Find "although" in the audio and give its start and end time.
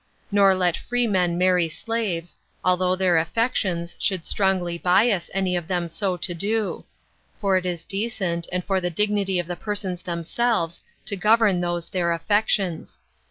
2.65-2.95